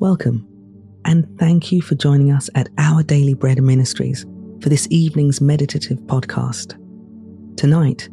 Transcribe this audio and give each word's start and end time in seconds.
Welcome, 0.00 0.48
and 1.04 1.38
thank 1.38 1.70
you 1.70 1.82
for 1.82 1.94
joining 1.94 2.32
us 2.32 2.48
at 2.54 2.70
Our 2.78 3.02
Daily 3.02 3.34
Bread 3.34 3.62
Ministries 3.62 4.24
for 4.62 4.70
this 4.70 4.88
evening's 4.88 5.42
meditative 5.42 5.98
podcast. 5.98 6.74
Tonight, 7.58 8.08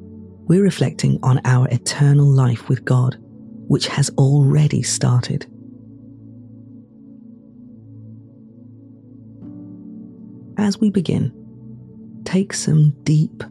we're 0.49 0.63
reflecting 0.63 1.17
on 1.23 1.39
our 1.45 1.65
eternal 1.69 2.25
life 2.25 2.67
with 2.67 2.83
God, 2.83 3.15
which 3.69 3.87
has 3.87 4.09
already 4.17 4.83
started. 4.83 5.45
As 10.57 10.81
we 10.81 10.89
begin, 10.89 11.31
take 12.25 12.51
some 12.51 12.93
deep, 13.03 13.45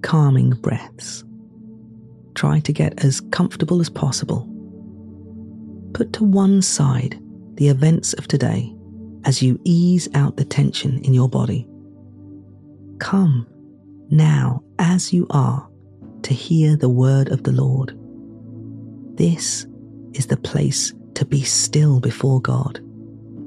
calming 0.00 0.52
breaths. 0.62 1.24
Try 2.34 2.60
to 2.60 2.72
get 2.72 3.04
as 3.04 3.20
comfortable 3.20 3.82
as 3.82 3.90
possible. 3.90 4.48
Put 5.92 6.14
to 6.14 6.24
one 6.24 6.62
side 6.62 7.22
the 7.54 7.68
events 7.68 8.12
of 8.14 8.28
today 8.28 8.74
as 9.24 9.42
you 9.42 9.60
ease 9.64 10.08
out 10.14 10.36
the 10.36 10.44
tension 10.44 10.98
in 11.04 11.14
your 11.14 11.28
body. 11.28 11.68
Come 12.98 13.46
now 14.10 14.62
as 14.78 15.12
you 15.12 15.26
are 15.30 15.68
to 16.22 16.34
hear 16.34 16.76
the 16.76 16.88
word 16.88 17.28
of 17.28 17.42
the 17.44 17.52
Lord. 17.52 17.96
This 19.16 19.66
is 20.14 20.26
the 20.26 20.36
place 20.36 20.92
to 21.14 21.24
be 21.24 21.42
still 21.42 22.00
before 22.00 22.40
God, 22.40 22.78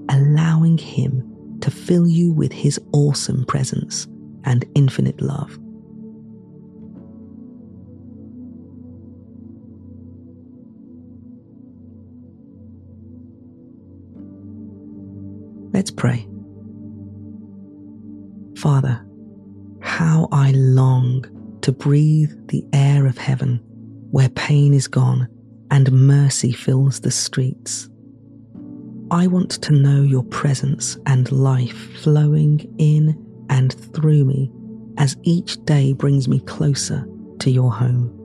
allowing 0.09 0.77
Him 0.77 1.57
to 1.61 1.71
fill 1.71 2.07
you 2.07 2.31
with 2.31 2.51
His 2.51 2.79
awesome 2.93 3.45
presence 3.45 4.07
and 4.43 4.65
infinite 4.75 5.21
love. 5.21 5.57
Pray. 15.95 16.27
Father, 18.57 19.05
how 19.81 20.27
I 20.31 20.51
long 20.51 21.25
to 21.61 21.71
breathe 21.71 22.31
the 22.47 22.63
air 22.73 23.05
of 23.05 23.17
heaven 23.17 23.59
where 24.11 24.29
pain 24.29 24.73
is 24.73 24.87
gone 24.87 25.27
and 25.71 25.91
mercy 25.91 26.51
fills 26.51 27.01
the 27.01 27.11
streets. 27.11 27.89
I 29.11 29.27
want 29.27 29.51
to 29.63 29.71
know 29.71 30.01
your 30.01 30.23
presence 30.23 30.97
and 31.05 31.31
life 31.31 31.99
flowing 32.01 32.73
in 32.77 33.21
and 33.49 33.73
through 33.93 34.25
me 34.25 34.51
as 34.97 35.17
each 35.23 35.63
day 35.65 35.93
brings 35.93 36.27
me 36.27 36.39
closer 36.41 37.07
to 37.39 37.51
your 37.51 37.71
home. 37.71 38.24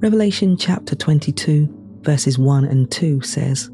Revelation 0.00 0.56
chapter 0.56 0.94
22, 0.94 1.98
verses 2.02 2.38
1 2.38 2.64
and 2.66 2.88
2 2.88 3.20
says, 3.22 3.68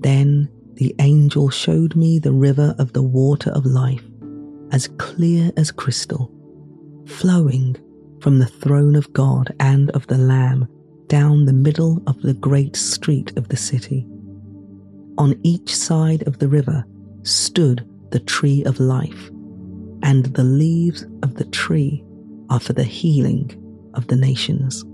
Then 0.00 0.50
the 0.74 0.94
angel 0.98 1.48
showed 1.48 1.96
me 1.96 2.18
the 2.18 2.32
river 2.32 2.74
of 2.78 2.92
the 2.92 3.02
water 3.02 3.48
of 3.52 3.64
life, 3.64 4.04
as 4.72 4.88
clear 4.98 5.50
as 5.56 5.70
crystal, 5.70 6.30
flowing 7.06 7.76
from 8.20 8.40
the 8.40 8.46
throne 8.46 8.94
of 8.94 9.10
God 9.14 9.54
and 9.58 9.90
of 9.92 10.06
the 10.06 10.18
Lamb 10.18 10.68
down 11.06 11.46
the 11.46 11.54
middle 11.54 12.02
of 12.06 12.20
the 12.20 12.34
great 12.34 12.76
street 12.76 13.32
of 13.38 13.48
the 13.48 13.56
city. 13.56 14.06
On 15.16 15.40
each 15.42 15.74
side 15.74 16.28
of 16.28 16.40
the 16.40 16.48
river 16.48 16.84
stood 17.22 17.88
the 18.10 18.20
tree 18.20 18.64
of 18.64 18.80
life, 18.80 19.30
and 20.02 20.26
the 20.26 20.44
leaves 20.44 21.06
of 21.22 21.36
the 21.36 21.46
tree 21.46 22.04
are 22.50 22.60
for 22.60 22.74
the 22.74 22.84
healing 22.84 23.50
of 23.94 24.08
the 24.08 24.16
nations. 24.16 24.84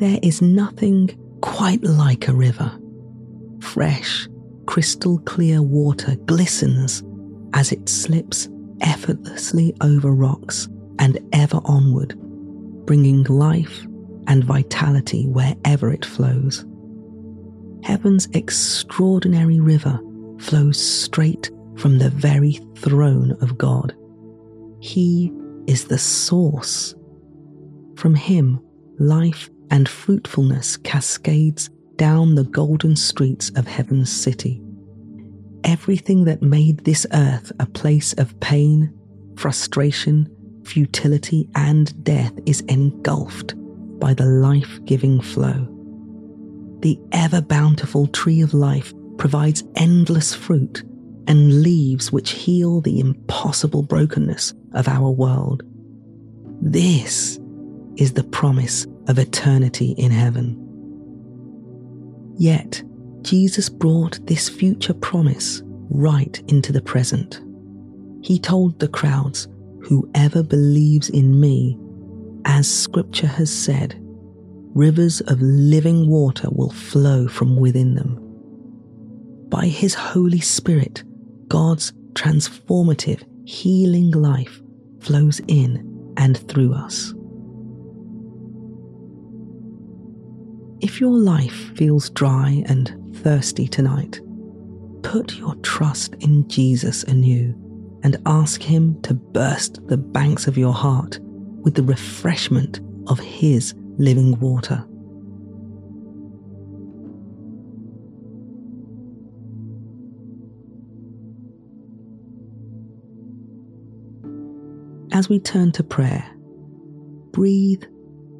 There 0.00 0.18
is 0.22 0.40
nothing 0.40 1.10
quite 1.42 1.84
like 1.84 2.26
a 2.26 2.32
river. 2.32 2.72
Fresh, 3.60 4.28
crystal 4.64 5.18
clear 5.18 5.60
water 5.60 6.16
glistens 6.24 7.04
as 7.52 7.70
it 7.70 7.86
slips 7.86 8.48
effortlessly 8.80 9.74
over 9.82 10.10
rocks 10.14 10.70
and 10.98 11.18
ever 11.34 11.60
onward, 11.66 12.18
bringing 12.86 13.24
life 13.24 13.86
and 14.26 14.42
vitality 14.42 15.26
wherever 15.26 15.92
it 15.92 16.06
flows. 16.06 16.64
Heaven's 17.82 18.26
extraordinary 18.32 19.60
river 19.60 20.00
flows 20.38 20.80
straight 20.80 21.50
from 21.76 21.98
the 21.98 22.08
very 22.08 22.52
throne 22.74 23.32
of 23.42 23.58
God. 23.58 23.94
He 24.80 25.30
is 25.66 25.84
the 25.84 25.98
source. 25.98 26.94
From 27.96 28.14
Him, 28.14 28.62
life 29.00 29.48
and 29.70 29.88
fruitfulness 29.88 30.76
cascades 30.76 31.70
down 31.96 32.34
the 32.34 32.44
golden 32.44 32.94
streets 32.94 33.50
of 33.56 33.66
heaven's 33.66 34.12
city. 34.12 34.62
Everything 35.64 36.24
that 36.24 36.42
made 36.42 36.84
this 36.84 37.06
earth 37.12 37.50
a 37.58 37.66
place 37.66 38.12
of 38.14 38.38
pain, 38.40 38.92
frustration, 39.36 40.28
futility, 40.64 41.48
and 41.54 42.02
death 42.04 42.32
is 42.46 42.60
engulfed 42.62 43.54
by 43.98 44.14
the 44.14 44.26
life 44.26 44.78
giving 44.84 45.20
flow. 45.20 45.66
The 46.80 46.98
ever 47.12 47.40
bountiful 47.40 48.06
tree 48.08 48.40
of 48.42 48.54
life 48.54 48.92
provides 49.18 49.64
endless 49.76 50.34
fruit 50.34 50.82
and 51.26 51.62
leaves 51.62 52.10
which 52.10 52.30
heal 52.30 52.80
the 52.80 52.98
impossible 53.00 53.82
brokenness 53.82 54.54
of 54.72 54.88
our 54.88 55.10
world. 55.10 55.62
This 56.62 57.38
is 58.00 58.14
the 58.14 58.24
promise 58.24 58.86
of 59.08 59.18
eternity 59.18 59.92
in 59.98 60.10
heaven. 60.10 60.56
Yet, 62.36 62.82
Jesus 63.22 63.68
brought 63.68 64.26
this 64.26 64.48
future 64.48 64.94
promise 64.94 65.62
right 65.90 66.42
into 66.48 66.72
the 66.72 66.80
present. 66.80 67.42
He 68.22 68.38
told 68.38 68.78
the 68.78 68.88
crowds, 68.88 69.46
Whoever 69.82 70.42
believes 70.42 71.10
in 71.10 71.38
me, 71.38 71.78
as 72.46 72.70
scripture 72.70 73.26
has 73.26 73.52
said, 73.52 73.96
rivers 74.74 75.20
of 75.22 75.40
living 75.42 76.08
water 76.08 76.48
will 76.50 76.70
flow 76.70 77.28
from 77.28 77.56
within 77.56 77.94
them. 77.94 78.18
By 79.50 79.66
his 79.66 79.94
Holy 79.94 80.40
Spirit, 80.40 81.02
God's 81.48 81.92
transformative, 82.14 83.22
healing 83.44 84.10
life 84.12 84.62
flows 85.00 85.40
in 85.48 86.14
and 86.16 86.38
through 86.48 86.72
us. 86.72 87.12
If 90.82 90.98
your 90.98 91.12
life 91.12 91.76
feels 91.76 92.08
dry 92.08 92.64
and 92.66 93.14
thirsty 93.18 93.68
tonight, 93.68 94.18
put 95.02 95.36
your 95.36 95.54
trust 95.56 96.14
in 96.20 96.48
Jesus 96.48 97.04
anew 97.04 97.54
and 98.02 98.16
ask 98.24 98.62
Him 98.62 98.98
to 99.02 99.12
burst 99.12 99.86
the 99.88 99.98
banks 99.98 100.46
of 100.46 100.56
your 100.56 100.72
heart 100.72 101.18
with 101.62 101.74
the 101.74 101.82
refreshment 101.82 102.80
of 103.08 103.18
His 103.18 103.74
living 103.98 104.40
water. 104.40 104.82
As 115.12 115.28
we 115.28 115.40
turn 115.40 115.72
to 115.72 115.82
prayer, 115.82 116.24
breathe 117.32 117.84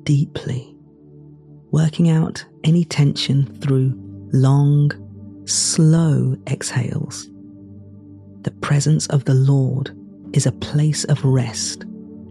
deeply 0.05 0.70
working 1.71 2.11
out 2.11 2.45
any 2.65 2.85
tension 2.85 3.47
through 3.61 3.93
long, 4.33 4.91
slow 5.47 6.37
exhales. 6.47 7.29
The 8.43 8.53
presence 8.61 9.07
of 9.09 9.25
the 9.25 9.35
Lord 9.35 9.97
is 10.33 10.47
a 10.47 10.53
place 10.53 11.05
of 11.05 11.25
rest 11.25 11.85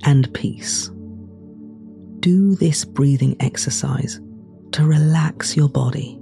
and 0.03 0.33
peace. 0.33 0.89
Do 2.19 2.55
this 2.55 2.85
breathing 2.85 3.35
exercise 3.39 4.19
to 4.71 4.85
relax 4.85 5.55
your 5.55 5.69
body, 5.69 6.19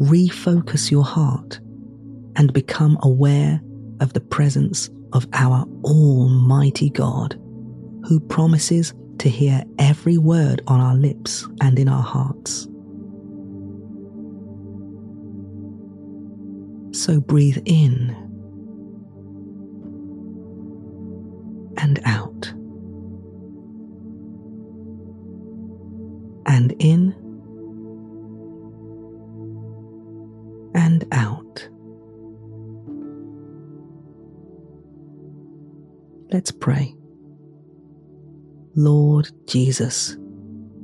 refocus 0.00 0.90
your 0.90 1.04
heart, 1.04 1.60
and 2.36 2.52
become 2.52 2.98
aware 3.02 3.60
of 4.00 4.12
the 4.12 4.20
presence 4.20 4.90
of 5.12 5.26
our 5.32 5.64
Almighty 5.84 6.90
God, 6.90 7.34
who 8.06 8.20
promises 8.20 8.94
to 9.18 9.28
hear 9.28 9.64
every 9.78 10.18
word 10.18 10.62
on 10.66 10.80
our 10.80 10.94
lips 10.94 11.46
and 11.60 11.78
in 11.78 11.88
our 11.88 12.02
hearts. 12.02 12.68
So 16.96 17.20
breathe 17.20 17.58
in 17.64 18.10
and 21.78 22.00
out. 22.04 22.52
And 26.46 26.74
in 26.78 27.14
and 30.74 31.06
out. 31.12 31.68
Let's 36.30 36.50
pray. 36.50 36.94
Lord 38.78 39.28
Jesus, 39.48 40.16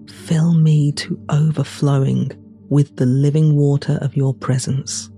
fill 0.09 0.53
me 0.53 0.91
to 0.95 1.17
overflowing 1.29 2.29
with 2.69 2.97
the 2.97 3.07
living 3.07 3.55
water 3.55 4.01
of 4.01 4.17
your 4.17 4.35
presence. 4.35 5.13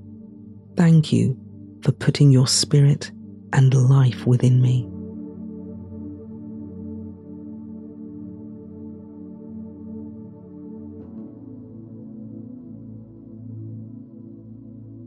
Thank 0.76 1.10
you 1.10 1.40
for 1.82 1.92
putting 1.92 2.30
your 2.30 2.46
spirit 2.46 3.12
and 3.54 3.72
life 3.72 4.26
within 4.26 4.60
me. 4.60 4.86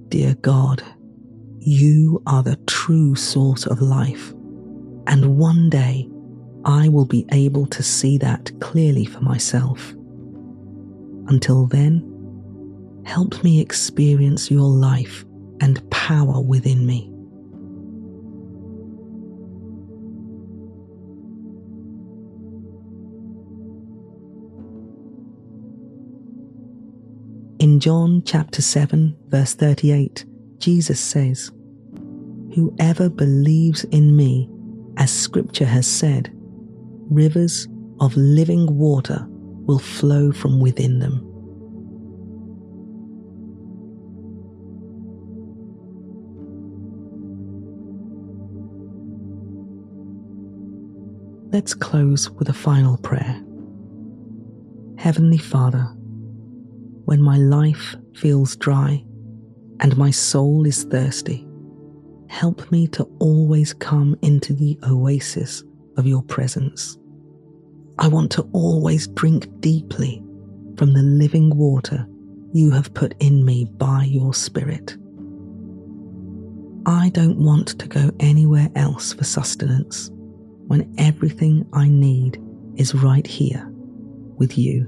Dear 0.10 0.34
God, 0.42 0.82
you 1.60 2.24
are 2.26 2.42
the 2.42 2.56
true 2.66 3.14
source 3.14 3.68
of 3.68 3.80
life, 3.80 4.32
and 5.06 5.38
one 5.38 5.70
day 5.70 6.10
I 6.66 6.90
will 6.90 7.06
be 7.06 7.26
able 7.32 7.66
to 7.68 7.84
see 7.84 8.18
that 8.18 8.52
clearly 8.60 9.06
for 9.06 9.22
myself. 9.22 9.94
Until 11.28 11.66
then, 11.68 12.04
help 13.06 13.44
me 13.44 13.62
experience 13.62 14.52
your 14.52 14.68
life 14.68 15.26
and 15.62 15.90
power 15.90 16.42
within 16.42 16.86
me. 16.86 17.06
In 27.60 27.80
John 27.82 28.24
chapter 28.26 28.62
7, 28.62 29.18
verse 29.28 29.54
38, 29.54 30.26
Jesus 30.60 31.00
says, 31.00 31.52
Whoever 32.56 33.10
believes 33.10 33.84
in 33.86 34.16
me, 34.16 34.50
as 34.98 35.12
scripture 35.12 35.66
has 35.66 35.86
said, 35.86 36.34
rivers 37.10 37.68
of 38.00 38.16
living 38.16 38.78
water 38.78 39.26
will 39.30 39.80
flow 39.80 40.32
from 40.32 40.60
within 40.60 41.00
them. 41.00 41.26
Let's 51.52 51.74
close 51.74 52.30
with 52.30 52.50
a 52.50 52.54
final 52.54 52.98
prayer. 52.98 53.44
Heavenly 54.98 55.40
Father, 55.40 55.92
when 57.06 57.22
my 57.22 57.38
life 57.38 57.96
feels 58.16 58.56
dry 58.56 59.04
and 59.80 59.98
my 59.98 60.12
soul 60.12 60.68
is 60.68 60.84
thirsty, 60.84 61.48
help 62.28 62.72
me 62.72 62.88
to 62.90 63.04
always 63.20 63.74
come 63.74 64.16
into 64.22 64.54
the 64.54 64.78
oasis 64.88 65.64
of 66.00 66.08
your 66.08 66.24
presence. 66.24 66.98
I 68.00 68.08
want 68.08 68.32
to 68.32 68.50
always 68.54 69.08
drink 69.08 69.48
deeply 69.60 70.24
from 70.78 70.94
the 70.94 71.04
living 71.04 71.56
water 71.56 72.08
you 72.54 72.72
have 72.72 72.94
put 72.94 73.14
in 73.20 73.46
me 73.46 73.66
by 73.66 74.06
your 74.06 74.34
Spirit. 74.34 74.98
I 76.86 77.10
don't 77.10 77.38
want 77.38 77.78
to 77.80 77.88
go 77.88 78.10
anywhere 78.20 78.70
else 78.76 79.14
for 79.14 79.26
sustenance 79.26 80.10
when 80.68 80.92
everything 80.98 81.68
I 81.74 81.88
need 81.88 82.42
is 82.76 82.96
right 82.96 83.28
here 83.28 83.68
with 84.38 84.58
you. 84.58 84.88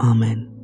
Amen. 0.00 0.55